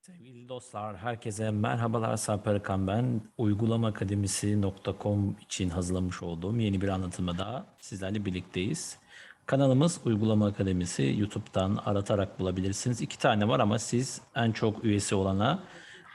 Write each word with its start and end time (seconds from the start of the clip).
Sevgili 0.00 0.48
dostlar, 0.48 0.96
herkese 0.96 1.50
merhabalar. 1.50 2.16
Sarp 2.16 2.48
Arıkan 2.48 2.86
ben. 2.86 3.20
Uygulamaakademisi.com 3.38 5.36
için 5.40 5.70
hazırlamış 5.70 6.22
olduğum 6.22 6.56
yeni 6.56 6.80
bir 6.80 6.88
anlatımda 6.88 7.38
daha 7.38 7.66
sizlerle 7.80 8.24
birlikteyiz. 8.24 8.98
Kanalımız 9.46 10.00
Uygulama 10.04 10.46
Akademisi. 10.46 11.14
YouTube'dan 11.18 11.76
aratarak 11.76 12.38
bulabilirsiniz. 12.38 13.00
İki 13.00 13.18
tane 13.18 13.48
var 13.48 13.60
ama 13.60 13.78
siz 13.78 14.20
en 14.34 14.52
çok 14.52 14.84
üyesi 14.84 15.14
olana 15.14 15.62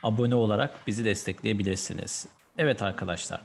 abone 0.04 0.36
olarak 0.36 0.88
bizi 0.88 1.05
destekleyebilirsiniz. 1.05 2.27
Evet 2.57 2.82
arkadaşlar, 2.82 3.41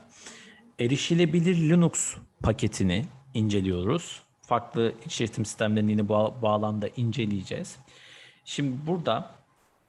erişilebilir 0.79 1.69
Linux 1.69 2.15
paketini 2.43 3.05
inceliyoruz. 3.33 4.21
Farklı 4.41 4.93
işletim 5.05 5.45
sistemlerini 5.45 5.91
yine 5.91 6.07
bu 6.07 6.13
bağlamda 6.41 6.87
inceleyeceğiz. 6.87 7.77
Şimdi 8.45 8.87
burada 8.87 9.35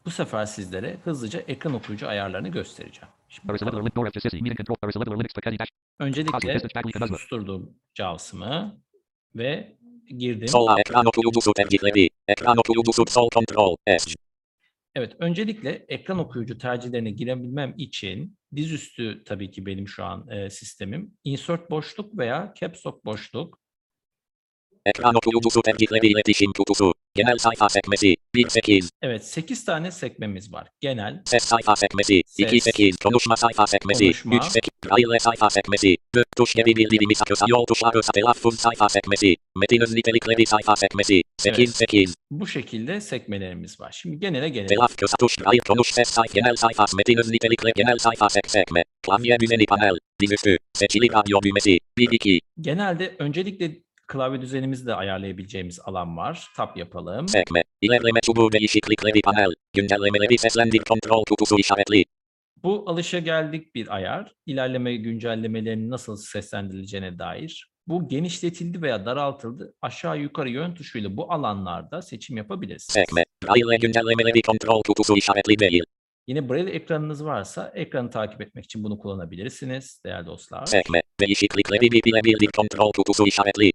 bu 0.05 0.11
sefer 0.11 0.47
sizlere 0.47 0.97
hızlıca 1.05 1.41
ekran 1.49 1.75
okuyucu 1.75 2.09
ayarlarını 2.09 2.49
göstereceğim. 2.49 3.09
Şimdi. 3.29 3.49
Öncelikle 6.01 6.61
susturdum 7.19 7.75
JAWS'ımı 7.95 8.81
ve 9.37 9.77
girdim. 10.09 10.49
Sola 10.49 10.81
ekran 10.81 11.07
okuyucusu 11.07 11.53
tercihleri. 11.53 12.09
Ekran 12.29 12.57
okuyucusu 12.57 13.05
sol 13.09 13.29
kontrol. 13.35 13.77
S. 13.99 14.15
Evet, 14.95 15.17
öncelikle 15.19 15.85
ekran 15.89 16.19
okuyucu 16.19 16.59
tercihlerine 16.59 17.11
girebilmem 17.11 17.75
için 17.79 18.39
dizüstü 18.57 19.25
tabii 19.25 19.51
ki 19.51 19.67
benim 19.67 19.89
şu 19.89 20.05
an 20.05 20.29
e, 20.29 20.51
sistemim. 20.51 21.15
Insert 21.25 21.71
boşluk 21.71 22.19
veya 22.19 22.55
Caps 22.61 22.87
Lock 22.87 23.05
boşluk. 23.05 23.59
Ekran 24.87 25.15
okuyucusu 25.15 25.63
tercihleri 25.63 26.07
iletişim 26.07 26.53
kutusu. 26.53 26.95
Genel 27.15 27.39
sayfa 27.39 27.69
sekmesi. 27.69 28.17
1.8. 28.35 28.89
Evet, 29.03 29.25
8 29.25 29.65
tane 29.65 29.91
sekmemiz 29.91 30.53
var. 30.53 30.69
Genel, 30.81 31.23
Ses 31.25 31.45
sayfa 31.45 31.77
sekmesi. 31.77 32.23
Ses. 32.27 32.53
2.8. 32.53 33.03
Konuşma 33.05 33.37
sayfa 33.37 33.67
sekmesi. 33.67 34.05
Konuşma. 34.05 34.35
3.8. 34.35 34.61
Braille 34.87 35.19
sayfa 35.19 35.51
sekmesi. 35.51 35.97
4 36.15 36.27
tuş 36.37 36.55
geri 36.55 36.77
bildirimi 36.77 37.15
sakısa 37.15 37.47
yol 37.49 37.67
tuşları 37.67 38.01
telaffuz 38.15 38.61
sayfa 38.61 38.89
sekmesi. 38.89 39.37
Metin 39.57 39.81
öz 39.81 39.95
nitelikleri 39.95 40.47
sayfa 40.47 40.77
sekmesi. 40.77 41.23
8.8. 41.43 42.15
bu 42.31 42.47
şekilde 42.47 43.01
sekmelerimiz 43.01 43.81
var. 43.81 43.99
Şimdi 44.03 44.19
genele 44.19 44.49
gelelim. 44.49 44.69
Telaf 44.69 44.97
kısa 44.97 45.17
tuş 45.17 45.41
Braille 45.41 45.63
konuş 45.69 45.93
ses 45.93 46.09
sayfa 46.09 46.35
genel 46.35 46.57
sayfa 46.57 46.85
metin 46.97 47.19
öz 47.19 47.31
nitelikleri 47.31 47.73
genel 47.77 47.99
sayfa 47.99 48.29
sek 48.29 48.51
sekme. 48.51 48.83
Klavye 49.07 49.41
düzeni 49.41 49.67
panel. 49.67 49.97
Dizüstü. 50.21 50.57
Seçili 50.75 51.13
radyo 51.13 51.43
düğmesi. 51.43 51.79
1.2. 51.99 52.41
Genelde 52.61 53.17
öncelikle 53.19 53.71
klavye 54.13 54.41
düzenimizi 54.41 54.87
de 54.87 54.95
ayarlayabileceğimiz 54.95 55.81
alan 55.85 56.17
var. 56.17 56.49
Tab 56.57 56.77
yapalım. 56.77 57.29
Sekme. 57.29 57.63
İlerleme 57.81 58.21
çubuğu 58.21 58.53
değişiklikleri 58.53 59.21
panel. 59.21 59.53
Güncellemeleri 59.73 60.39
seslendir 60.39 60.79
kontrol 60.79 61.25
kutusu 61.29 61.59
işaretli. 61.59 62.05
Bu 62.65 62.85
alışa 62.87 63.19
geldik 63.19 63.75
bir 63.75 63.95
ayar. 63.95 64.35
İlerleme 64.47 64.97
güncellemelerinin 64.97 65.91
nasıl 65.91 66.17
seslendirileceğine 66.17 67.19
dair. 67.19 67.73
Bu 67.87 68.09
genişletildi 68.09 68.83
veya 68.83 69.07
daraltıldı. 69.07 69.75
Aşağı 69.83 70.19
yukarı 70.19 70.51
yön 70.51 70.75
tuşuyla 70.75 71.17
bu 71.17 71.33
alanlarda 71.33 72.03
seçim 72.03 72.37
yapabilirsiniz. 72.37 72.93
Sekme. 72.93 73.25
Braille 73.45 73.77
güncellemeleri 73.77 74.43
kontrol 74.43 74.83
kutusu 74.83 75.17
işaretli 75.17 75.59
değil. 75.59 75.83
Yine 76.27 76.49
Braille 76.49 76.71
ekranınız 76.71 77.25
varsa 77.25 77.73
ekranı 77.75 78.11
takip 78.11 78.41
etmek 78.41 78.65
için 78.65 78.85
bunu 78.85 78.99
kullanabilirsiniz 78.99 80.01
değerli 80.07 80.27
dostlar. 80.27 80.67
Sekme. 80.67 81.03
Değişiklikleri 81.21 81.91
bir 81.91 82.03
bile 82.03 82.25
bildir 82.25 82.51
kontrol 82.57 82.93
kutusu 82.93 83.27
işaretli. 83.27 83.73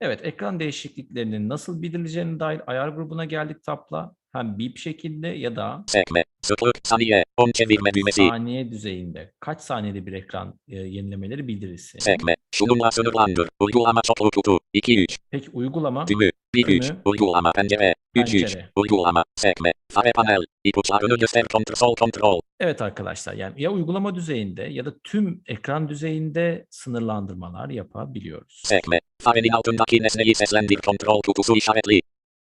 Evet, 0.00 0.20
ekran 0.22 0.60
değişikliklerinin 0.60 1.48
nasıl 1.48 1.82
bildirileceğine 1.82 2.40
dair 2.40 2.60
ayar 2.66 2.88
grubuna 2.88 3.24
geldik 3.24 3.64
tabla. 3.64 4.14
Hem 4.32 4.58
bip 4.58 4.78
şekilde 4.78 5.28
ya 5.28 5.56
da 5.56 5.84
Sekme. 5.86 6.24
Sıklık 6.42 6.74
saniye. 6.84 7.24
10 7.38 7.50
çevirme 7.52 7.94
düğmesi. 7.94 8.28
saniye 8.28 8.70
düzeyinde. 8.70 9.32
Kaç 9.40 9.60
saniyede 9.60 10.06
bir 10.06 10.12
ekran 10.12 10.60
e, 10.68 10.76
yenilemeleri 10.76 11.48
bildirilsin. 11.48 11.98
Sekme. 11.98 12.34
Şununla 12.54 12.90
sınırlandır. 12.90 13.48
Uygulama 13.60 14.00
çoklu 14.04 14.30
kutu. 14.30 14.58
2-3. 14.74 15.18
Peki 15.30 15.50
uygulama 15.52 16.04
Tümü. 16.04 16.30
1-3. 16.56 16.80
Tümü. 16.86 17.00
Uygulama 17.04 17.52
pencere. 17.52 17.94
3-3. 18.16 18.40
Pencere. 18.40 18.70
Uygulama. 18.76 19.24
Sekme. 19.36 19.72
Fare 19.92 20.12
panel. 20.12 20.40
İpuçlarını 20.64 21.18
göster 21.18 21.44
kontrol 21.52 21.94
kontrol. 21.94 22.40
Evet 22.60 22.82
arkadaşlar 22.82 23.34
yani 23.34 23.62
ya 23.62 23.70
uygulama 23.70 24.14
düzeyinde 24.14 24.62
ya 24.62 24.84
da 24.84 24.94
tüm 25.04 25.42
ekran 25.46 25.88
düzeyinde 25.88 26.66
sınırlandırmalar 26.70 27.70
yapabiliyoruz. 27.70 28.62
Sekme. 28.64 29.00
Farenin 29.24 29.52
altındaki 29.52 30.02
nesneyi 30.02 30.34
seslendir 30.34 30.76
kontrol 30.76 31.20
kutusu 31.26 31.56
işaretli. 31.56 32.00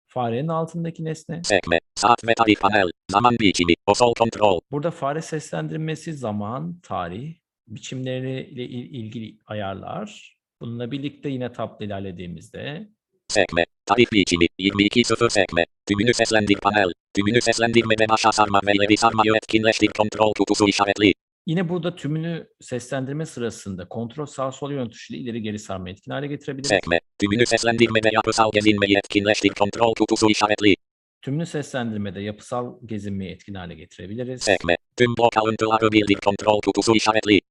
Farenin 0.07 0.47
altındaki 0.47 1.05
nesne. 1.05 1.41
Sekme. 1.43 1.79
Saat 1.95 2.27
ve 2.27 2.33
tarih 2.33 2.55
panel. 2.55 2.89
Zaman 3.11 3.35
biçimi. 3.39 3.73
O 3.87 3.93
sol 3.93 4.13
kontrol. 4.19 4.59
Burada 4.71 4.91
fare 4.91 5.21
seslendirmesi 5.21 6.13
zaman, 6.13 6.79
tarih, 6.83 7.33
biçimleriyle 7.67 8.63
il- 8.63 8.93
ilgili 9.03 9.37
ayarlar. 9.45 10.37
Bununla 10.61 10.91
birlikte 10.91 11.29
yine 11.29 11.51
tabla 11.53 11.85
ilerlediğimizde 11.85 12.87
Sekme. 13.27 13.65
Tarih 13.85 14.05
biçimi. 14.13 14.45
22.0 14.59 15.29
sekme. 15.29 15.65
Tümünü 15.87 16.13
seslendir 16.13 16.55
panel. 16.55 16.91
Tümünü 17.15 17.41
seslendirmede 17.41 18.09
başa 18.09 18.31
sarma 18.31 18.61
ve 18.67 18.73
ileri 18.73 18.97
sarmayı 18.97 19.31
etkinleştir 19.35 19.87
kontrol 19.87 20.33
kutusu 20.37 20.67
işaretli. 20.67 21.13
Yine 21.49 21.69
burada 21.69 21.95
tümünü 21.95 22.47
seslendirme 22.61 23.25
sırasında 23.25 23.87
kontrol 23.87 24.25
sağ 24.25 24.51
sol 24.51 24.71
yön 24.71 24.89
tuşuyla 24.89 25.23
ileri 25.23 25.41
geri 25.41 25.59
sarma 25.59 25.89
etkin 25.89 26.11
hale 26.11 26.27
getirebiliriz. 26.27 26.69
Sekme. 26.69 26.99
Tümünü 27.19 27.45
seslendirmede 27.45 28.09
yapısal 28.11 28.51
gezinmeyi 28.53 28.97
etkinleştir 28.97 29.49
kontrol 29.49 29.93
kutusu 29.93 30.29
işaretli. 30.29 30.75
Tümünü 31.21 31.45
seslendirmede 31.45 32.21
yapısal 32.21 32.79
gezinmeyi 32.85 33.31
etkin 33.31 33.53
hale 33.53 33.75
getirebiliriz. 33.75 34.43
Sekme. 34.43 34.75
Tüm 34.97 35.17
blok 35.17 35.37
alıntıları 35.37 35.91
bildir 35.91 36.15
kontrol 36.15 36.61
kutusu 36.61 36.95
işaretli. 36.95 37.41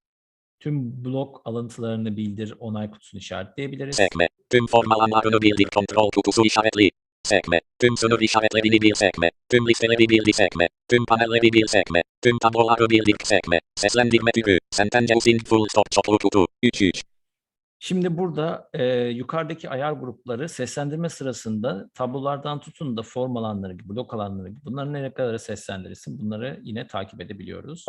Tüm 0.60 1.04
blok 1.04 1.42
alıntılarını 1.44 2.16
bildir 2.16 2.54
onay 2.60 2.90
kutusunu 2.90 3.18
işaretleyebiliriz. 3.18 3.96
Sekme. 3.96 4.28
Tüm 4.50 4.66
form 4.66 4.92
alanlarını 4.92 5.42
bildir 5.42 5.64
kontrol 5.74 6.10
kutusu 6.10 6.44
işaretli. 6.44 6.90
Sekme. 7.24 7.60
Tüm 7.78 7.96
sınır 7.96 8.20
işaretlerini 8.20 8.82
bil 8.82 8.94
sekme. 8.94 9.30
Tüm 9.48 9.68
listeleri 9.68 10.08
bildir 10.08 10.32
sekme. 10.32 10.68
Tüm 10.88 11.06
panelleri 11.06 11.52
bil 11.52 11.66
sekme. 11.66 12.02
Tüm 12.22 12.38
tabloları 12.38 12.90
bildir 12.90 13.16
sekme. 13.24 13.60
Seslendirme 13.76 14.30
tüpü. 14.32 14.58
Sentence 14.70 15.14
using 15.16 15.44
full 15.44 15.66
stop 15.68 15.90
çoklu 15.90 16.18
kutu. 16.18 16.46
3-3. 16.62 17.02
Şimdi 17.80 18.18
burada 18.18 18.70
e, 18.74 18.84
yukarıdaki 19.08 19.70
ayar 19.70 19.92
grupları 19.92 20.48
seslendirme 20.48 21.08
sırasında 21.08 21.90
tablolardan 21.94 22.60
tutun 22.60 22.96
da 22.96 23.02
form 23.02 23.36
alanları 23.36 23.72
gibi, 23.72 23.88
blok 23.88 24.14
alanları 24.14 24.48
gibi 24.48 24.60
bunların 24.64 24.92
ne 24.92 25.12
kadar 25.12 25.38
seslendirilsin 25.38 26.18
bunları 26.18 26.60
yine 26.62 26.86
takip 26.86 27.20
edebiliyoruz. 27.20 27.84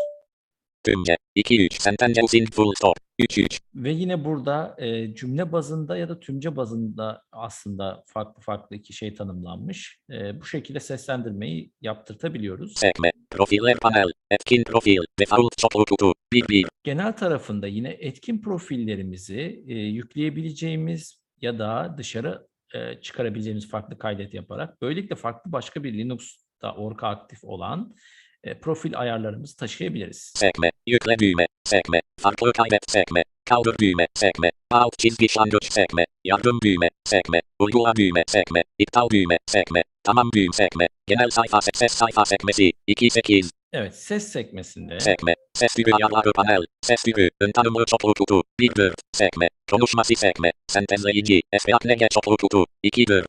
Tümce. 0.94 1.18
2-3. 1.36 1.82
Sentence 1.82 2.22
using 2.24 2.52
full 2.52 2.74
stop. 2.76 2.98
3-3. 3.20 3.60
Ve 3.76 3.92
yine 3.92 4.26
burada 4.26 4.76
e, 4.78 5.16
cümle 5.16 5.52
bazında 5.52 5.98
ya 5.98 6.10
da 6.10 6.20
tümce 6.20 6.56
bazında 6.56 7.24
aslında 7.32 8.04
farklı 8.08 8.42
farklı 8.42 8.76
iki 8.76 8.94
şey 8.94 9.14
tanımlanmış. 9.14 10.00
E, 10.12 10.42
bu 10.42 10.46
şekilde 10.46 10.80
seslendirmeyi 10.80 11.72
yaptırtabiliyoruz. 11.82 12.74
Sekme. 12.78 13.12
Profiller 13.30 13.78
panel. 13.78 14.08
Etkin 14.32 14.64
profil. 14.64 14.98
Default 15.20 15.58
çoklu 15.58 15.86
kutu. 15.86 16.14
1-1. 16.34 16.68
Genel 16.84 17.14
tarafında 17.14 17.68
yine 17.68 17.90
etkin 17.90 18.42
profillerimizi 18.42 19.64
e, 19.68 19.74
yükleyebileceğimiz 19.74 21.22
ya 21.42 21.60
da 21.60 21.96
dışarı 21.98 22.48
e, 22.74 23.02
çıkarabileceğimiz 23.02 23.70
farklı 23.70 23.98
kaydet 23.98 24.34
yaparak 24.34 24.82
böylelikle 24.82 25.16
farklı 25.16 25.52
başka 25.52 25.84
bir 25.84 25.94
Linux'ta 25.94 26.76
orka 26.76 27.08
aktif 27.08 27.44
olan 27.44 27.96
e, 28.44 28.60
profil 28.60 29.00
ayarlarımızı 29.00 29.58
taşıyabiliriz. 29.58 30.34
Sekme. 30.36 30.72
Yükle 30.88 31.20
düğme. 31.20 31.48
Sekme. 31.64 32.02
Farklı 32.20 32.54
kaydet 32.54 32.92
sekme. 32.92 33.24
Kaldır 33.46 33.78
düğme. 33.78 34.08
Sekme. 34.16 34.52
Alt 34.72 34.98
çizgi 35.00 35.30
şangıç 35.30 35.74
sekme. 35.74 36.06
Yardım 36.24 36.60
düğme. 36.64 36.90
Sekme. 37.06 37.42
Uygula 37.60 37.96
düğme. 37.96 38.24
Sekme. 38.28 38.64
İptal 38.80 39.10
düğme. 39.10 39.38
Sekme. 39.48 39.84
Tamam 40.04 40.30
düğüm 40.34 40.54
sekme. 40.54 40.88
Genel 41.08 41.30
sayfa 41.30 41.58
se- 41.58 41.78
ses 41.78 41.92
sayfa 41.92 42.26
sekmesi. 42.26 42.72
2-8. 42.88 43.52
Evet, 43.74 43.96
ses 43.96 44.28
sekmesinde 44.32 45.00
Sekme. 45.00 45.36
Ses 45.54 45.74
tüpü 45.74 45.92
ayarları 45.92 46.32
panel. 46.34 46.62
Ses 46.82 47.04
tüpü. 47.04 47.30
Ön 47.42 47.52
tanımlı 47.52 47.86
çoklu 47.86 48.14
kutu. 48.14 48.44
1-4. 48.62 48.94
Sekme. 49.14 49.48
Konuşması 49.72 50.16
sekme. 50.16 50.52
Sentezleyici. 50.68 51.42
SPAPNG 51.60 52.08
çoklu 52.12 52.38
kutu. 52.38 52.66
2-4. 52.84 53.26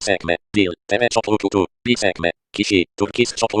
Sekme. 0.00 0.36
Dil. 0.56 0.72
TV 0.88 1.08
çoklu 1.10 1.36
kutu. 1.38 1.66
1 1.86 1.96
sekme. 1.96 2.32
Kişi. 2.52 2.84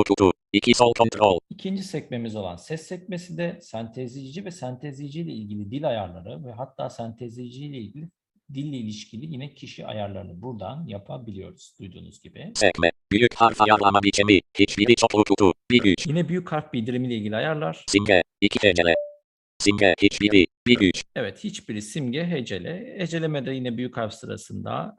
Kutu. 0.06 0.32
2 0.52 0.74
sol 0.74 0.92
kontrol. 0.98 1.38
ikinci 1.50 1.82
sekmemiz 1.82 2.36
olan 2.36 2.56
ses 2.56 2.82
sekmesi 2.86 3.38
de 3.38 3.58
sentezleyici 3.60 4.44
ve 4.44 4.50
sentezleyici 4.50 5.20
ile 5.20 5.32
ilgili 5.32 5.70
dil 5.70 5.88
ayarları 5.88 6.44
ve 6.44 6.52
hatta 6.52 6.90
sentezleyici 6.90 7.64
ile 7.66 7.78
ilgili 7.78 8.08
dille 8.54 8.76
ilişkili 8.76 9.26
yine 9.26 9.54
kişi 9.54 9.86
ayarlarını 9.86 10.42
buradan 10.42 10.86
yapabiliyoruz 10.86 11.74
duyduğunuz 11.80 12.20
gibi. 12.22 12.52
Sekme. 12.54 12.90
Büyük 13.12 13.34
harf 13.34 13.60
ayarlama 13.60 14.02
biçimi. 14.02 14.40
Hiçbiri 14.58 14.94
çoklu 14.94 15.24
kutu. 15.24 15.52
1-3. 15.72 16.08
Yine 16.08 16.28
büyük 16.28 16.52
harf 16.52 16.72
bildirimi 16.72 17.06
ile 17.06 17.14
ilgili 17.14 17.36
ayarlar. 17.36 17.84
Simge. 17.88 18.22
2 18.40 18.58
TCL. 18.58 18.94
Simge 19.62 19.94
hiçbiri. 20.02 20.46
Bir 20.66 20.76
güç. 20.78 21.02
Evet, 21.16 21.44
hiçbiri 21.44 21.82
simge 21.82 22.26
hecele. 22.26 22.94
Hecelemede 22.98 23.50
yine 23.50 23.76
büyük 23.76 23.96
harf 23.96 24.12
sırasında 24.14 24.94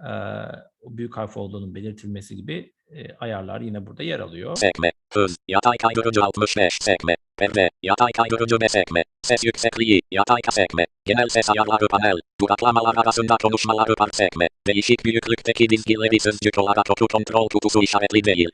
o 0.81 0.97
büyük 0.97 1.17
harf 1.17 1.37
olduğunun 1.37 1.75
belirtilmesi 1.75 2.35
gibi 2.35 2.73
eee, 2.91 3.15
ayarlar 3.19 3.61
yine 3.61 3.85
burada 3.85 4.03
yer 4.03 4.19
alıyor. 4.19 4.55
Sekme. 4.55 4.91
Hız. 5.13 5.37
Yatay 5.47 5.77
kaydırıcı 5.77 6.23
65 6.23 6.73
sekme. 6.81 7.15
Perde. 7.37 7.69
Yatay 7.83 8.11
kaydırıcı 8.11 8.61
B 8.61 8.69
sekme. 8.69 9.03
Ses 9.23 9.43
yüksekliği. 9.43 10.01
Yatay 10.11 10.41
sekme. 10.51 10.85
Genel 11.05 11.27
ses 11.29 11.49
ayarları 11.49 11.87
panel. 11.87 12.17
Duraklamalar 12.41 12.95
arasında 12.97 13.37
konuşmaları 13.43 13.95
par 13.95 14.09
sekme. 14.13 14.47
Değişik 14.67 15.05
büyüklükteki 15.05 15.69
dizgileri 15.69 16.19
sözcük 16.19 16.57
olarak 16.57 16.91
oku 16.91 17.07
kontrol 17.07 17.47
kutusu 17.53 17.83
işaretli 17.83 18.23
değil. 18.23 18.49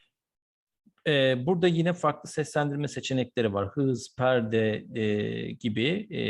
Ee, 1.08 1.46
burada 1.46 1.68
yine 1.68 1.94
farklı 1.94 2.30
seslendirme 2.30 2.88
seçenekleri 2.88 3.54
var. 3.54 3.68
Hız, 3.68 4.16
perde 4.18 4.86
e, 4.96 5.52
gibi 5.52 6.08
e, 6.16 6.22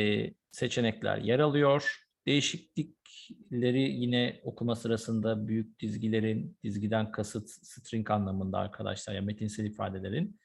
seçenekler 0.51 1.17
yer 1.17 1.39
alıyor. 1.39 1.95
Değişiklikleri 2.27 3.81
yine 3.81 4.41
okuma 4.43 4.75
sırasında 4.75 5.47
büyük 5.47 5.79
dizgilerin, 5.79 6.57
dizgiden 6.63 7.11
kasıt 7.11 7.49
string 7.49 8.11
anlamında 8.11 8.57
arkadaşlar 8.57 9.13
ya 9.13 9.21
metinsel 9.21 9.65
ifadelerin 9.65 10.39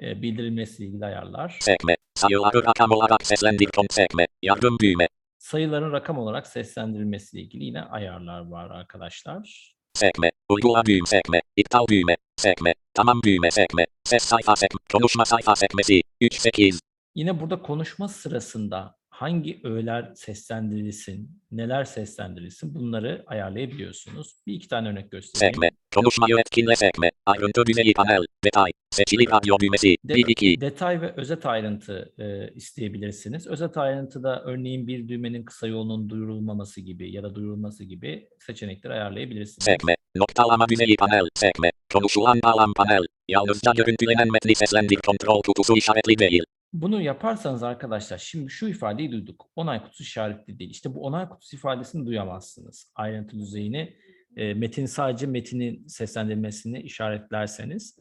e, 0.00 0.22
bildirilmesiyle 0.22 0.88
ilgili 0.88 1.04
ayarlar. 1.04 1.56
Sekme. 1.60 1.96
Sayıları 2.14 2.64
rakam 2.64 2.90
olarak 2.90 3.26
seslendir 3.26 3.68
sekme. 3.90 4.26
Yardım 4.42 4.78
büyüme. 4.80 5.08
Sayıların 5.38 5.92
rakam 5.92 6.18
olarak 6.18 6.46
seslendirilmesiyle 6.46 7.44
ilgili 7.44 7.64
yine 7.64 7.82
ayarlar 7.82 8.46
var 8.46 8.70
arkadaşlar. 8.70 9.74
Sekme. 9.98 10.30
Uygula 10.48 10.86
büyüm 10.86 11.06
sekme. 11.06 11.42
İptal 11.56 11.86
büyüme. 11.88 12.16
Sekme. 12.36 12.74
Tamam 12.94 13.22
büyüme 13.22 13.50
sekme. 13.50 13.86
Ses 14.04 14.22
sayfa 14.22 14.56
sekme. 14.56 14.78
Konuşma 14.92 15.24
sayfa 15.24 15.56
sekmesi. 15.56 16.02
3 16.20 16.34
8. 16.34 16.80
Yine 17.14 17.40
burada 17.40 17.62
konuşma 17.62 18.08
sırasında 18.08 18.97
hangi 19.18 19.60
öğeler 19.64 20.12
seslendirilsin, 20.14 21.42
neler 21.50 21.84
seslendirilsin 21.84 22.74
bunları 22.74 23.24
ayarlayabiliyorsunuz. 23.26 24.34
Bir 24.46 24.54
iki 24.54 24.68
tane 24.68 24.88
örnek 24.88 25.10
göstereyim. 25.10 25.54
Sekme. 25.54 25.70
Konuşmayı 25.94 26.36
etkinle 26.38 26.76
sekme. 26.76 27.10
Ayrıntı 27.26 27.66
düzeyi 27.66 27.92
panel. 27.94 28.22
Detay. 28.44 28.70
Seçili 28.90 29.30
radyo 29.30 29.58
düğmesi. 29.58 29.96
De- 30.04 30.14
1 30.14 30.26
2. 30.28 30.60
detay 30.60 31.00
ve 31.00 31.14
özet 31.16 31.46
ayrıntı 31.46 32.12
e, 32.18 32.54
isteyebilirsiniz. 32.54 33.46
Özet 33.46 33.76
ayrıntıda 33.76 34.42
örneğin 34.44 34.86
bir 34.86 35.08
düğmenin 35.08 35.44
kısa 35.44 35.66
yolunun 35.66 36.08
duyurulmaması 36.08 36.80
gibi 36.80 37.12
ya 37.12 37.22
da 37.22 37.34
duyurulması 37.34 37.84
gibi 37.84 38.28
seçenekleri 38.46 38.92
ayarlayabilirsiniz. 38.92 39.64
Sekme. 39.64 39.94
Noktalama 40.16 40.68
düzeyi 40.68 40.96
panel. 40.96 41.28
Sekme. 41.34 41.70
Konuşulan 41.92 42.40
bağlam 42.42 42.72
panel. 42.74 43.02
Yalnızca 43.28 43.72
görüntülenen 43.76 44.32
metni 44.32 44.54
seslendir 44.54 44.96
kontrol 44.96 45.42
kutusu 45.42 45.76
işaretli 45.76 46.18
değil. 46.18 46.42
Bunu 46.72 47.02
yaparsanız 47.02 47.62
arkadaşlar 47.62 48.18
şimdi 48.18 48.50
şu 48.50 48.68
ifadeyi 48.68 49.12
duyduk. 49.12 49.46
Onay 49.56 49.82
kutusu 49.82 50.02
işaretli 50.02 50.58
değil. 50.58 50.70
İşte 50.70 50.94
bu 50.94 51.02
onay 51.02 51.28
kutusu 51.28 51.56
ifadesini 51.56 52.06
duyamazsınız. 52.06 52.92
Ayrıntı 52.94 53.38
düzeyini 53.38 53.96
e, 54.36 54.54
metin 54.54 54.86
sadece 54.86 55.26
metinin 55.26 55.86
seslendirmesini 55.86 56.80
işaretlerseniz 56.82 57.98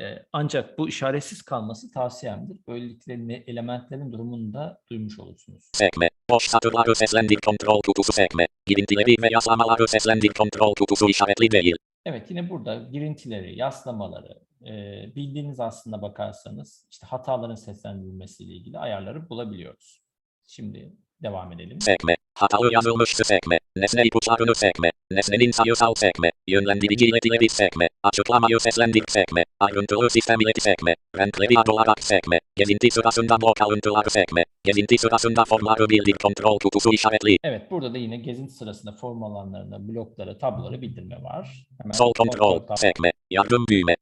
e, 0.00 0.02
ancak 0.32 0.78
bu 0.78 0.88
işaretsiz 0.88 1.42
kalması 1.42 1.90
tavsiyemdir. 1.92 2.56
Böylelikle 2.68 3.14
me- 3.14 3.44
elementlerin 3.50 4.12
durumunu 4.12 4.52
da 4.52 4.80
duymuş 4.90 5.18
olursunuz. 5.18 5.70
Sekme. 5.74 6.08
Boş 6.30 6.48
satırları 6.48 6.94
seslendir 6.94 7.36
kontrol 7.36 7.80
kutusu 7.86 8.12
sekme. 8.12 8.46
Girintileri 8.66 9.22
ve 9.22 9.28
yaslamaları 9.30 9.88
seslendir 9.88 10.28
kontrol 10.28 10.74
kutusu 10.74 11.08
işaretli 11.08 11.50
değil. 11.50 11.74
Evet 12.04 12.30
yine 12.30 12.50
burada 12.50 12.74
girintileri, 12.76 13.58
yaslamaları, 13.58 14.40
e, 14.66 15.06
bildiğiniz 15.16 15.60
aslında 15.60 16.02
bakarsanız 16.02 16.86
işte 16.90 17.06
hataların 17.06 17.54
seslendirilmesiyle 17.54 18.52
ilgili 18.52 18.78
ayarları 18.78 19.28
bulabiliyoruz. 19.28 20.02
Şimdi 20.46 20.92
devam 21.22 21.52
edelim. 21.52 21.80
Sekme. 21.80 22.16
Hatalı 22.34 22.72
yazılmıştı 22.72 23.24
sekme. 23.24 23.58
Nesne 23.76 24.02
ipuçlarını 24.04 24.54
sekme. 24.54 24.90
Nesnenin 25.10 25.50
sayısal 25.50 25.94
sekme. 25.94 26.30
Yönlendirici 26.48 27.06
iletileri 27.06 27.48
sekme. 27.48 27.88
Açıklamayı 28.02 28.60
seslendir 28.60 29.04
sekme. 29.08 29.44
Ayrıntılı 29.60 30.10
sistem 30.10 30.40
ileti 30.40 30.60
sekme. 30.60 30.94
Renkleri 31.18 31.58
ad 31.58 31.66
olarak 31.66 32.04
sekme. 32.04 32.40
Gezinti 32.56 32.90
sırasında 32.90 33.40
blok 33.40 33.60
alıntıları 33.62 34.10
sekme. 34.10 34.44
Gezinti 34.64 34.98
sırasında 34.98 35.44
formları 35.44 35.88
bildir 35.88 36.14
kontrol 36.22 36.58
kutusu 36.58 36.92
işaretli. 36.92 37.36
Evet 37.44 37.70
burada 37.70 37.94
da 37.94 37.98
yine 37.98 38.16
gezinti 38.16 38.52
sırasında 38.52 38.92
form 38.92 39.22
alanlarına, 39.22 39.88
blokları, 39.88 40.38
tabloları 40.38 40.82
bildirme 40.82 41.22
var. 41.22 41.66
Hemen 41.82 41.92
Sol 41.92 42.12
kontrol. 42.12 42.56
tab- 42.56 42.78
Sekme. 42.80 43.12
Yardım 43.30 43.66
büyüme. 43.68 43.96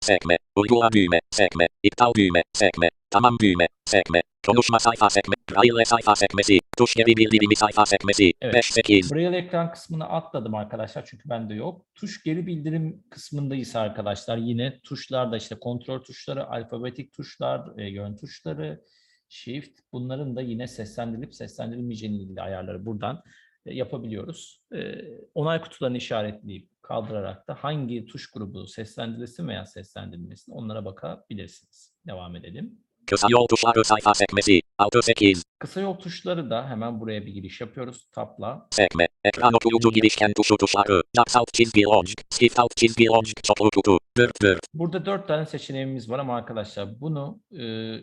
Sekme. 0.00 0.36
Uygula 0.56 0.92
büyüme. 0.92 1.20
Sekme. 1.30 1.68
İptal 1.82 2.14
büyüme. 2.14 2.42
Sekme. 2.52 2.88
Tamam 3.10 3.36
büyüme. 3.40 3.68
Sekme. 3.86 4.22
Konuşma 4.46 4.78
sayfa 4.78 5.10
sekme. 5.10 5.34
Braille 5.50 5.84
sayfa 5.84 6.16
sekmesi. 6.16 6.58
Tuş 6.76 6.94
geri 6.94 7.06
bildirimi 7.06 7.56
sayfa 7.56 7.86
sekmesi. 7.86 8.32
Evet. 8.40 8.54
5 8.54 8.66
8. 8.66 9.12
Braille 9.14 9.36
ekran 9.36 9.72
kısmını 9.72 10.04
atladım 10.04 10.54
arkadaşlar 10.54 11.04
çünkü 11.04 11.28
bende 11.28 11.54
yok. 11.54 11.86
Tuş 11.94 12.22
geri 12.22 12.46
bildirim 12.46 13.04
kısmındayız 13.10 13.76
arkadaşlar. 13.76 14.36
Yine 14.36 14.80
tuşlarda 14.80 15.36
işte 15.36 15.54
kontrol 15.54 15.98
tuşları, 15.98 16.46
alfabetik 16.46 17.12
tuşlar, 17.12 17.78
e, 17.78 17.90
yön 17.90 18.16
tuşları, 18.16 18.84
shift 19.28 19.80
bunların 19.92 20.36
da 20.36 20.40
yine 20.40 20.66
seslendirilip 20.66 21.34
seslendirilmeyeceğine 21.34 22.16
ilgili 22.16 22.42
ayarları 22.42 22.86
buradan 22.86 23.22
e, 23.66 23.74
yapabiliyoruz. 23.74 24.60
E, 24.74 24.94
onay 25.34 25.60
kutularını 25.60 25.96
işaretleyip 25.96 26.68
kaldırarak 26.82 27.48
da 27.48 27.54
hangi 27.54 28.06
tuş 28.06 28.30
grubu 28.30 28.66
seslendirilsin 28.66 29.48
veya 29.48 29.66
seslendirilmesin 29.66 30.52
onlara 30.52 30.84
bakabilirsiniz. 30.84 31.94
Devam 32.06 32.36
edelim. 32.36 32.78
Kısa 33.06 33.26
yol 33.30 33.46
tuşları 33.46 33.84
sayfa 33.84 34.14
sekmesi. 34.14 34.60
6 34.78 35.02
8. 35.02 35.42
Kısa 35.58 35.80
yol 35.80 35.94
tuşları 35.94 36.50
da 36.50 36.68
hemen 36.68 37.00
buraya 37.00 37.26
bir 37.26 37.32
giriş 37.32 37.60
yapıyoruz. 37.60 38.08
Tapla 38.12 38.66
Sekme. 38.70 39.08
Ekran 39.24 39.54
okuyucu 39.54 39.92
girişken 39.92 40.32
tuşu 40.36 40.56
tuşları. 40.56 41.02
Jax 41.16 41.36
alt 41.36 41.52
çizgi 41.52 41.82
launch. 41.82 42.12
Shift 42.30 42.58
alt 42.58 42.76
çizgi 42.76 43.06
launch. 43.06 43.30
Çoklu 43.42 43.70
kutu. 43.70 43.98
4 44.16 44.42
4. 44.42 44.60
Burada 44.74 45.06
dört 45.06 45.28
tane 45.28 45.46
seçeneğimiz 45.46 46.10
var 46.10 46.18
ama 46.18 46.36
arkadaşlar 46.36 47.00
bunu 47.00 47.40
e, 47.52 47.62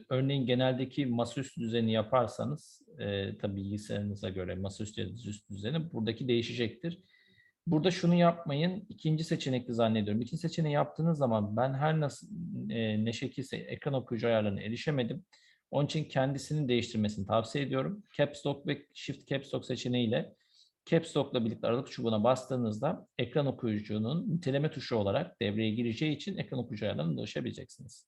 örneğin 0.09 0.45
geneldeki 0.45 1.05
masaüstü 1.05 1.61
düzeni 1.61 1.91
yaparsanız 1.93 2.81
e, 2.99 3.37
tabii 3.37 3.55
bilgisayarınıza 3.55 4.29
göre 4.29 4.55
masaüstü 4.55 5.15
düzeni 5.51 5.93
buradaki 5.93 6.27
değişecektir. 6.27 6.99
Burada 7.67 7.91
şunu 7.91 8.15
yapmayın. 8.15 8.85
İkinci 8.89 9.23
seçenekli 9.23 9.73
zannediyorum. 9.73 10.21
İkinci 10.21 10.41
seçeneği 10.41 10.73
yaptığınız 10.73 11.17
zaman 11.17 11.57
ben 11.57 11.73
her 11.73 11.99
nasıl 11.99 12.27
e, 12.69 13.05
ne 13.05 13.13
şekilse 13.13 13.57
ekran 13.57 13.93
okuyucu 13.93 14.27
ayarlarına 14.27 14.61
erişemedim. 14.61 15.25
Onun 15.71 15.85
için 15.85 16.03
kendisini 16.03 16.67
değiştirmesini 16.67 17.27
tavsiye 17.27 17.65
ediyorum. 17.65 18.03
Caps 18.17 18.45
Lock 18.45 18.67
ve 18.67 18.85
Shift 18.93 19.27
Caps 19.27 19.53
Lock 19.53 19.65
seçeneğiyle 19.65 20.33
Caps 20.85 21.17
Lock'la 21.17 21.45
birlikte 21.45 21.67
aralık 21.67 21.91
çubuğuna 21.91 22.23
bastığınızda 22.23 23.07
ekran 23.17 23.45
okuyucunun 23.45 24.35
niteleme 24.35 24.71
tuşu 24.71 24.95
olarak 24.95 25.41
devreye 25.41 25.71
gireceği 25.71 26.15
için 26.15 26.37
ekran 26.37 26.59
okuyucu 26.59 26.85
ayarlarına 26.85 27.19
ulaşabileceksiniz. 27.19 28.07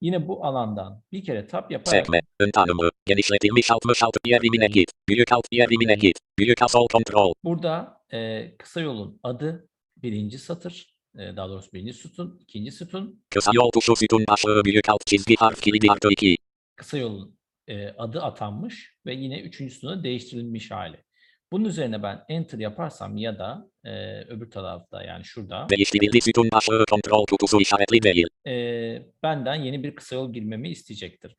Yine 0.00 0.28
bu 0.28 0.44
alandan 0.46 1.02
bir 1.12 1.24
kere 1.24 1.46
tap 1.46 1.70
yaparak 1.70 1.88
Sekme. 2.06 2.20
Ön 2.40 2.50
tanımı. 2.50 2.90
Genişletilmiş 3.06 3.70
66 3.70 4.18
yerimine 4.26 4.66
git. 4.66 4.90
Büyük 5.08 5.32
alt 5.32 5.46
yerimine 5.52 5.94
git. 5.94 6.18
Büyük 6.38 6.58
sol 6.68 6.86
kontrol. 6.92 7.32
burada 7.44 8.01
e, 8.14 8.52
kısa 8.58 8.80
yolun 8.80 9.20
adı 9.22 9.68
birinci 9.96 10.38
satır, 10.38 10.94
e, 11.18 11.36
daha 11.36 11.48
doğrusu 11.48 11.72
birinci 11.72 11.92
sütun, 11.92 12.38
ikinci 12.42 12.72
sütun, 12.72 13.24
Kısa 13.30 13.50
yol 13.54 13.70
tuşu 13.70 13.96
sütun 13.96 14.24
başlığı 14.28 14.64
büyük 14.64 14.88
alt 14.88 15.06
çizgi 15.06 15.34
harf 15.36 15.60
kilidi 15.60 15.90
artı 15.90 16.08
2. 16.10 16.36
kısa 16.76 16.98
yolun 16.98 17.38
e, 17.68 17.88
adı 17.88 18.22
atanmış 18.22 18.96
ve 19.06 19.14
yine 19.14 19.40
üçüncü 19.40 19.74
sütuna 19.74 20.04
değiştirilmiş 20.04 20.70
hali. 20.70 20.96
Bunun 21.52 21.64
üzerine 21.64 22.02
ben 22.02 22.24
enter 22.28 22.58
yaparsam 22.58 23.16
ya 23.16 23.38
da 23.38 23.70
e, 23.84 24.20
öbür 24.24 24.50
tarafta 24.50 25.02
yani 25.02 25.24
şurada 25.24 25.66
Değiştirildi 25.70 26.20
sütun 26.20 26.48
başlığı 26.52 26.84
kontrol 26.90 27.26
kutusu 27.26 27.60
işaretli 27.60 28.02
değil. 28.02 28.26
e, 28.46 28.52
benden 29.22 29.54
yeni 29.54 29.82
bir 29.82 29.94
kısa 29.94 30.14
yol 30.14 30.32
girmemi 30.32 30.70
isteyecektir. 30.70 31.36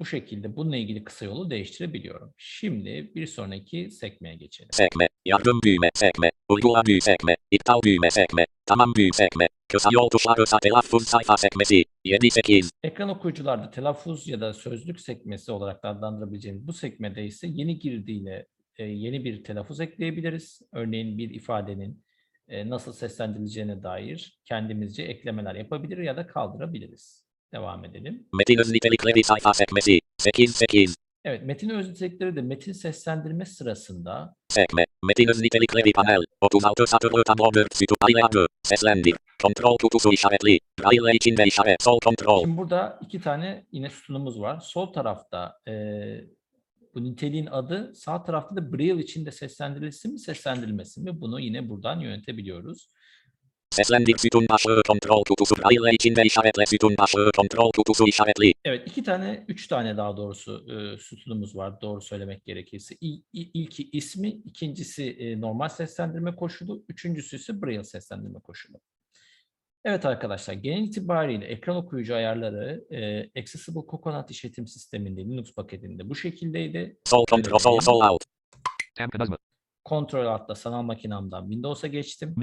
Bu 0.00 0.06
şekilde 0.06 0.56
bununla 0.56 0.76
ilgili 0.76 1.04
kısa 1.04 1.24
yolu 1.24 1.50
değiştirebiliyorum. 1.50 2.34
Şimdi 2.36 3.12
bir 3.14 3.26
sonraki 3.26 3.90
sekmeye 3.90 4.36
geçelim. 4.36 4.68
Sekme. 4.72 5.08
Yardım 5.24 5.60
büyüme 5.64 5.90
sekme. 5.94 6.30
Uygula 6.48 6.84
büyü 6.86 7.00
sekme. 7.00 7.36
İptal 7.50 7.82
büyüme 7.82 8.10
sekme. 8.10 8.46
Tamam 8.66 8.94
büyü 8.94 9.12
sekme. 9.12 9.48
Kısa 9.68 9.88
yol 9.92 10.08
tuşları 10.08 10.46
sa 10.46 10.58
telaffuz 10.58 11.08
sayfa 11.08 11.36
sekmesi. 11.36 11.84
7 12.04 12.30
8. 12.30 12.70
Ekran 12.82 13.08
okuyucularda 13.08 13.70
telaffuz 13.70 14.28
ya 14.28 14.40
da 14.40 14.52
sözlük 14.52 15.00
sekmesi 15.00 15.52
olarak 15.52 15.82
da 15.82 15.88
adlandırabileceğimiz 15.88 16.66
bu 16.66 16.72
sekmede 16.72 17.24
ise 17.24 17.46
yeni 17.50 17.78
girdiğiyle 17.78 18.46
e, 18.78 18.84
yeni 18.84 19.24
bir 19.24 19.44
telaffuz 19.44 19.80
ekleyebiliriz. 19.80 20.62
Örneğin 20.72 21.18
bir 21.18 21.30
ifadenin 21.30 22.04
e, 22.48 22.70
nasıl 22.70 22.92
seslendirileceğine 22.92 23.82
dair 23.82 24.40
kendimizce 24.44 25.02
eklemeler 25.02 25.54
yapabilir 25.54 25.98
ya 25.98 26.16
da 26.16 26.26
kaldırabiliriz. 26.26 27.25
Devam 27.52 27.84
edelim. 27.84 28.26
Metin 28.38 28.58
öz 28.58 28.70
nitelikleri 28.72 29.24
sayfa 29.24 29.54
sekmesi. 29.54 30.00
8 30.18 30.56
8. 30.56 30.96
Evet, 31.24 31.42
metin 31.44 31.70
özellikleri 31.70 32.36
de 32.36 32.42
metin 32.42 32.72
seslendirme 32.72 33.44
sırasında 33.44 34.34
Sekme. 34.48 34.84
Metin 35.04 35.28
öz 35.28 35.40
nitelikleri 35.40 35.92
panel. 35.92 36.20
36 36.40 36.86
satırlı 36.86 37.24
tablo 37.24 37.54
4 37.54 37.76
sütun 37.76 37.96
aile 38.00 38.24
adı. 38.24 38.46
Seslendir. 38.62 39.14
Kontrol 39.42 39.76
kutusu 39.82 40.12
işaretli. 40.12 40.58
Braille 40.80 41.16
içinde 41.16 41.44
işaret 41.44 41.82
sol 41.82 41.98
kontrol. 42.04 42.40
Şimdi 42.40 42.56
burada 42.56 42.98
iki 43.02 43.20
tane 43.20 43.66
yine 43.72 43.90
sütunumuz 43.90 44.40
var. 44.40 44.60
Sol 44.60 44.92
tarafta 44.92 45.58
e, 45.68 45.72
Bu 46.94 47.04
niteliğin 47.04 47.46
adı 47.46 47.94
sağ 47.94 48.24
tarafta 48.24 48.56
da 48.56 48.72
Braille 48.72 49.02
içinde 49.02 49.30
seslendirilsin 49.30 50.12
mi 50.12 50.18
seslendirilmesin 50.18 51.04
mi 51.04 51.20
bunu 51.20 51.40
yine 51.40 51.68
buradan 51.68 52.00
yönetebiliyoruz. 52.00 52.88
Seslendik 53.76 54.20
sütun 54.20 54.46
başlığı 54.50 54.82
kontrol 54.88 55.24
kutusu 55.24 55.54
braille 55.56 55.94
içinde 55.94 56.22
işaretle 56.22 56.66
sütun 56.66 56.94
başlığı 56.98 57.30
kontrol 57.36 57.70
kutusu 57.76 58.04
işaretli. 58.08 58.52
Evet 58.64 58.88
iki 58.88 59.02
tane, 59.02 59.44
üç 59.48 59.68
tane 59.68 59.96
daha 59.96 60.16
doğrusu 60.16 60.66
e, 60.72 60.98
sütunumuz 60.98 61.56
var 61.56 61.80
doğru 61.80 62.00
söylemek 62.00 62.44
gerekirse. 62.44 62.94
İl, 63.00 63.22
il- 63.32 63.50
ilki 63.54 63.90
ismi, 63.92 64.28
ikincisi 64.28 65.10
e, 65.10 65.40
normal 65.40 65.68
seslendirme 65.68 66.36
koşulu, 66.36 66.84
üçüncüsü 66.88 67.36
ise 67.36 67.62
Braille 67.62 67.84
seslendirme 67.84 68.38
koşulu. 68.40 68.76
Evet 69.84 70.04
arkadaşlar 70.04 70.54
genel 70.54 70.82
itibariyle 70.82 71.44
ekran 71.44 71.76
okuyucu 71.76 72.14
ayarları 72.14 72.84
e, 72.90 73.40
Accessible 73.40 73.80
Coconut 73.90 74.30
işletim 74.30 74.66
sisteminde 74.66 75.20
Linux 75.20 75.54
paketinde 75.54 76.08
bu 76.08 76.14
şekildeydi. 76.16 76.98
Sol 77.04 77.24
kontrol 77.30 77.58
sol 77.58 77.80
sol 77.80 78.00
alt. 78.00 78.24
Tab. 78.94 79.08
Kontrol 79.86 80.26
altla 80.26 80.54
sanal 80.54 80.82
makinamdan 80.82 81.42
Windows'a 81.42 81.86
geçtim. 81.86 82.34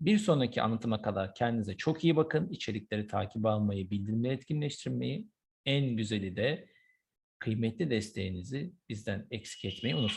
Bir 0.00 0.18
sonraki 0.18 0.62
anlatıma 0.62 1.02
kadar 1.02 1.34
kendinize 1.34 1.76
çok 1.76 2.04
iyi 2.04 2.16
bakın. 2.16 2.48
İçerikleri 2.48 3.06
takip 3.06 3.46
almayı, 3.46 3.90
bildirimleri 3.90 4.32
etkinleştirmeyi, 4.34 5.28
en 5.66 5.96
güzeli 5.96 6.36
de 6.36 6.68
kıymetli 7.38 7.90
desteğinizi 7.90 8.72
bizden 8.88 9.26
eksik 9.30 9.64
etmeyi 9.64 9.94
unutmayın. 9.94 10.08